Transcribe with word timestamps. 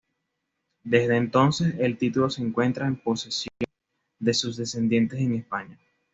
Desde 0.83 1.15
entonces, 1.15 1.75
el 1.77 1.95
título 1.99 2.27
se 2.31 2.41
encuentra 2.41 2.87
en 2.87 2.95
posesión 2.95 3.53
de 4.17 4.33
sus 4.33 4.57
descendientes 4.57 5.19
en 5.19 5.35
España. 5.35 5.77